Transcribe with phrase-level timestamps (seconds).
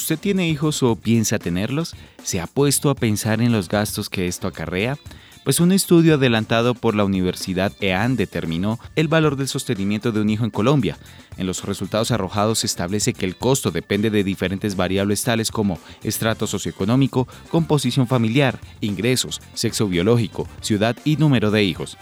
[0.00, 1.94] ¿Usted tiene hijos o piensa tenerlos?
[2.22, 4.96] ¿Se ha puesto a pensar en los gastos que esto acarrea?
[5.44, 10.30] Pues un estudio adelantado por la Universidad EAN determinó el valor del sostenimiento de un
[10.30, 10.96] hijo en Colombia.
[11.36, 15.78] En los resultados arrojados se establece que el costo depende de diferentes variables tales como
[16.02, 21.98] estrato socioeconómico, composición familiar, ingresos, sexo biológico, ciudad y número de hijos.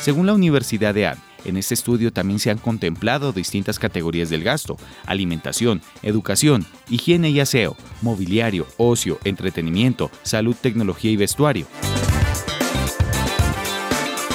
[0.00, 4.76] Según la Universidad EAN, en este estudio también se han contemplado distintas categorías del gasto,
[5.06, 11.66] alimentación, educación, higiene y aseo, mobiliario, ocio, entretenimiento, salud, tecnología y vestuario.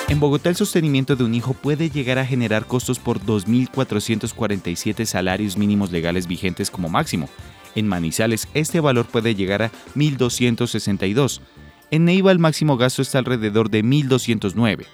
[0.10, 5.56] En Bogotá el sostenimiento de un hijo puede llegar a generar costos por 2.447 salarios
[5.56, 7.30] mínimos legales vigentes como máximo.
[7.76, 11.42] En Manizales este valor puede llegar a 1.262.
[11.92, 14.88] En Neiva el máximo gasto está alrededor de 1.209.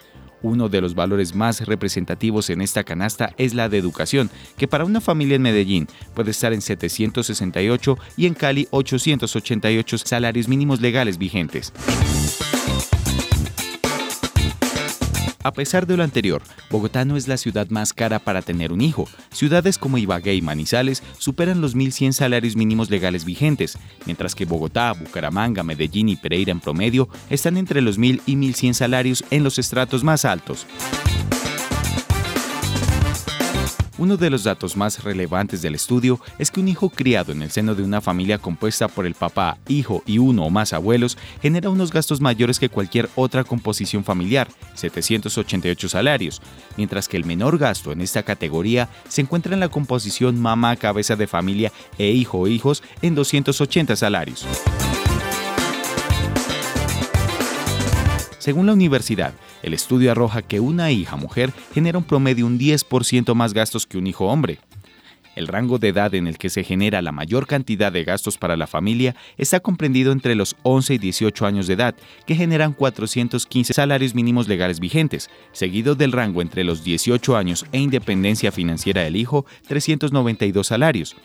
[0.46, 4.30] Uno de los valores más representativos en esta canasta es la de educación,
[4.60, 10.48] que para una familia en Medellín puede estar en 768 y en Cali 888 salarios
[10.48, 11.74] mínimos legales vigentes.
[15.46, 18.82] A pesar de lo anterior, Bogotá no es la ciudad más cara para tener un
[18.82, 19.08] hijo.
[19.32, 24.94] Ciudades como Ibagué y Manizales superan los 1.100 salarios mínimos legales vigentes, mientras que Bogotá,
[24.94, 29.60] Bucaramanga, Medellín y Pereira en promedio están entre los 1.000 y 1.100 salarios en los
[29.60, 30.66] estratos más altos.
[33.98, 37.50] Uno de los datos más relevantes del estudio es que un hijo criado en el
[37.50, 41.70] seno de una familia compuesta por el papá, hijo y uno o más abuelos genera
[41.70, 46.42] unos gastos mayores que cualquier otra composición familiar, 788 salarios,
[46.76, 51.16] mientras que el menor gasto en esta categoría se encuentra en la composición mamá, cabeza
[51.16, 54.46] de familia e hijo o hijos en 280 salarios.
[58.46, 59.34] Según la universidad,
[59.66, 63.98] el estudio arroja que una hija mujer genera un promedio un 10% más gastos que
[63.98, 64.60] un hijo hombre.
[65.36, 68.56] El rango de edad en el que se genera la mayor cantidad de gastos para
[68.56, 71.96] la familia está comprendido entre los 11 y 18 años de edad,
[72.28, 77.80] que generan 415 salarios mínimos legales vigentes, seguido del rango entre los 18 años e
[77.80, 81.16] independencia financiera del hijo, 392 salarios.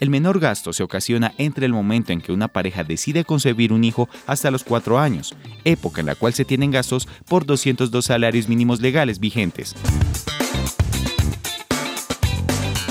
[0.00, 3.82] El menor gasto se ocasiona entre el momento en que una pareja decide concebir un
[3.82, 8.48] hijo hasta los cuatro años, época en la cual se tienen gastos por 202 salarios
[8.48, 9.74] mínimos legales vigentes.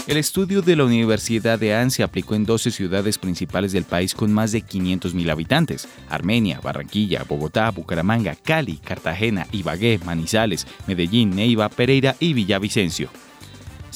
[0.06, 4.14] El estudio de la Universidad de AN se aplicó en 12 ciudades principales del país
[4.14, 5.88] con más de 500.000 habitantes.
[6.10, 13.10] Armenia, Barranquilla, Bogotá, Bucaramanga, Cali, Cartagena, Ibagué, Manizales, Medellín, Neiva, Pereira y Villavicencio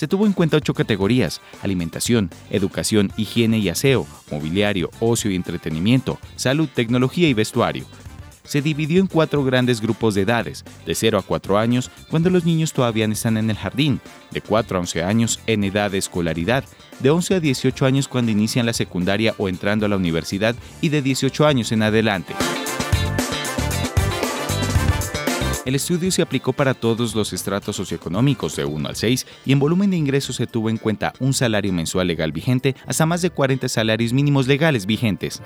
[0.02, 6.18] se tuvo en cuenta ocho categorías, alimentación, educación, higiene y aseo, mobiliario, ocio y entretenimiento,
[6.38, 7.86] salud, tecnología y vestuario.
[8.44, 12.46] Se dividió en cuatro grandes grupos de edades, de 0 a 4 años, cuando los
[12.46, 14.02] niños todavía están en el jardín,
[14.32, 16.64] de 4 a 11 años en edad de escolaridad,
[17.00, 20.90] de 11 a 18 años cuando inician la secundaria o entrando a la universidad y
[20.90, 22.34] de 18 años en adelante.
[25.64, 29.60] El estudio se aplicó para todos los estratos socioeconómicos de 1 al 6 y en
[29.60, 33.30] volumen de ingresos se tuvo en cuenta un salario mensual legal vigente hasta más de
[33.30, 35.40] 40 salarios mínimos legales vigentes.